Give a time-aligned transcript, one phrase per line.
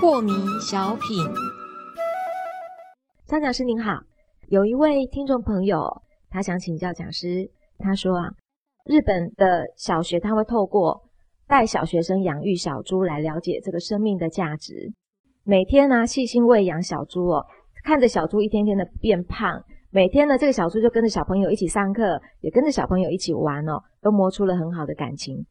[0.00, 1.24] 破迷小品，
[3.26, 4.00] 张讲师您好，
[4.48, 8.30] 有一位听众朋友，他想请教讲师，他说啊，
[8.84, 11.08] 日本的小学他会透过
[11.46, 14.92] 带小学生养育小猪来了解这个生命的价值，
[15.44, 17.46] 每天呢细心喂养小猪哦，
[17.84, 25.46] 看着小猪一天天的变胖，每天呢这个小猪就跟着小朋友一起上课，也跟着小朋友一起玩哦，都磨出了很好的感情。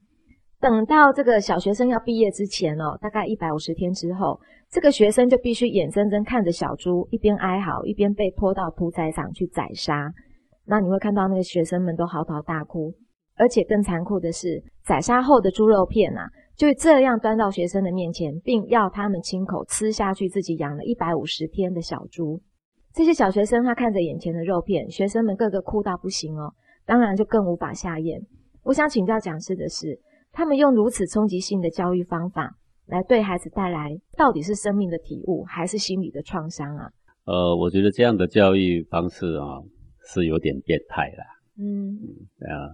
[0.60, 4.40] 等到这个小学生要毕业之前哦，大概一百五十天之后，
[4.70, 10.12] 这个学生就必须眼睁睁看着小猪一边哀嚎，一边被拖到屠宰场去宰杀。
[10.66, 12.94] 那你会看到那个学生们都嚎啕大哭，
[13.38, 22.40] 而且更残酷的是，宰杀后的猪肉片啊，就这样端到学生的面前，并要他们亲口吃下去自己养了一百五十天的小猪。
[22.98, 26.52] 这些小学生他看着眼前的肉片，学生们个个哭到不行哦，
[26.84, 28.20] 当然就更无法下咽。
[28.64, 30.00] 我想请教讲师的是。
[30.34, 32.52] 他们用如此冲击性的教育方法
[32.86, 36.90] 来对孩子带来，到底是生命的体悟，还是心理的创伤啊？
[37.26, 39.58] 呃，我觉得这样的教育方式啊，
[40.14, 41.26] 是有点变态啦。
[41.58, 41.98] 嗯，
[42.46, 42.70] 啊，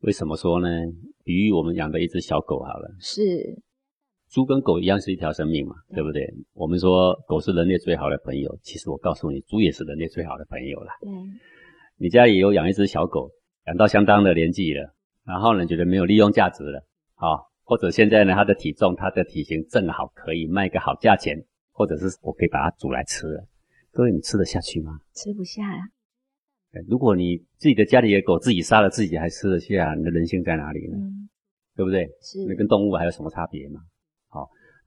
[0.00, 0.68] 为什么说呢？
[1.22, 3.22] 比喻我们养的一只小狗好了，是，
[4.28, 6.28] 猪跟狗一样是一条生命嘛，对不对？
[6.52, 10.92] 我们说狗是人类最好的朋友，其实我告诉你，猪也是人类最好的朋友啦。
[11.00, 11.10] 对，
[11.96, 13.30] 你家里有养一只小狗，
[13.66, 16.84] 养到相当的年纪了，然后呢，觉得没有利用价值了。
[17.14, 21.36] 好，或者现在呢，它的体重、它的体型正好可以卖个好价钱，
[21.72, 23.46] 或者是我可以把它煮来吃了。
[23.92, 24.98] 各位，你吃得下去吗？
[25.14, 25.82] 吃不下呀。
[26.88, 30.98] 如果你自己的家里的狗自己杀了自己还吃得下，你的人性在哪里呢？
[31.74, 32.06] 对不对？
[32.20, 32.44] 是。
[32.46, 33.80] 那跟动物还有什么差别吗？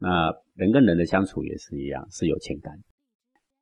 [0.02, 2.74] 好，那人跟人的相处也是一样，是有情感。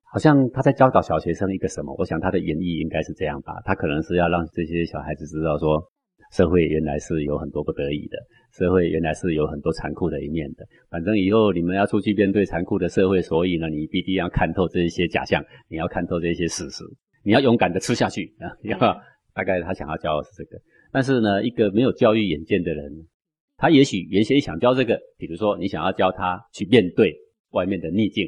[0.04, 1.96] 好像他在教导小学生一个什么？
[1.98, 3.62] 我想他的原意应该是这样吧。
[3.66, 5.92] 他可能是要让这些小孩子知道说。
[6.30, 8.18] 社会原来是有很多不得已的，
[8.52, 10.66] 社会原来是有很多残酷的一面的。
[10.90, 16.84] 反正以后你们要出去面对残酷的社会，所以呢，你必定要看透这些假象，你要看透这些事实，
[17.24, 18.52] 你要勇敢的吃下去 啊！
[18.64, 18.78] 要
[19.34, 20.62] 大概他想要教的是这个。
[20.92, 22.92] 但是呢，一个没有教育眼见的人，
[23.58, 27.16] 他也许原先想教这个，比如说你想要教他去面对
[27.52, 28.28] 外面的逆境，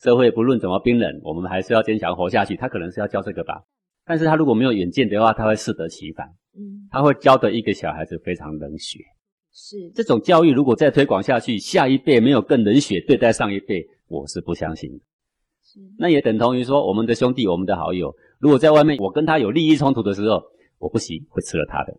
[0.00, 2.54] 社会不论怎么冰冷，我们还是要坚强活下去。
[2.54, 3.60] 他可能是要教这个吧。
[4.06, 6.26] 但是他如果没有远见的话，他会适得其反。
[6.56, 9.00] 嗯，他会教的一个小孩子非常冷血。
[9.52, 14.98] 是这种教育，如果再推广下去，下一辈没有更冷血对待上一辈，我是不相信的。
[15.64, 20.40] 是，那也等同于说，我们的兄弟、我们的好友，如果在外面我跟他有利益冲突的时候，
[20.78, 21.92] 我不惜会吃了他的。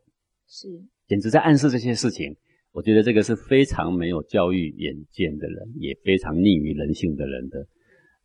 [0.48, 0.68] 是，
[1.08, 2.34] 简直在暗示这些事情。
[2.72, 7.66] 我觉得这个是非常没有教育远见的人，也非常逆于人性的人的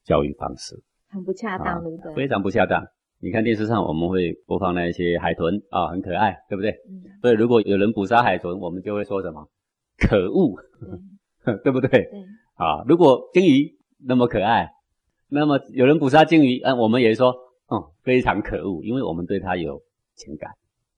[0.04, 0.74] 教育方式，
[1.08, 2.14] 很不恰当，对不对？
[2.14, 2.84] 非常不恰当。
[3.20, 6.72] 你看电视上，我们会播放那一些海豚啊，很可爱，对不对？
[6.88, 7.02] 嗯。
[7.22, 9.48] 所以如果有人捕杀海豚，我们就会说什么？
[9.96, 10.54] 可恶，
[11.62, 11.88] 对不对？
[11.88, 12.06] 对。
[12.54, 14.68] 啊，如果鲸鱼那么可爱，
[15.28, 17.34] 那么有人捕杀鲸鱼，嗯，我们也说，
[17.70, 19.80] 嗯，非常可恶，因为我们对它有
[20.16, 20.50] 情感。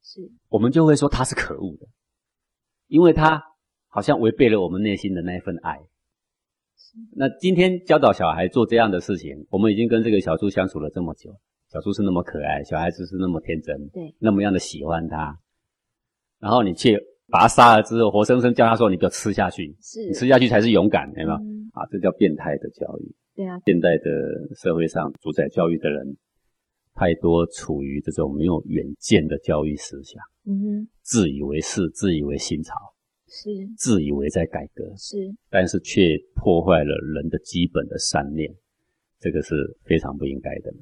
[0.02, 0.20] 是。
[0.48, 1.86] 我们就会说它是可恶的，
[2.88, 3.42] 因为他
[3.88, 5.78] 好像违背了我们内心的那份爱。
[7.14, 11.30] 那今天教导小孩做这样的事情，我们已经跟这个小猪相处了这么久。
[11.68, 15.36] 小猪是那么可爱，小孩子是那么天真，对，那么样的喜欢它，
[16.38, 16.96] 然后你去
[17.28, 21.34] 把它杀了之后，活生生叫他说：“你不要吃下去，是你吃下去才是勇敢，对吗？”
[21.74, 23.14] 啊，这叫变态的教育。
[23.34, 26.16] 对啊，现代的社会上主宰教育的人
[26.96, 32.74] 太多，处于这种没有远见的教育思想，嗯哼，自以为是，自以为新潮，
[33.28, 38.50] 是自以为在改革，是，但是却破坏了人的基本的善念。
[39.20, 40.72] 这个是非常不应该的。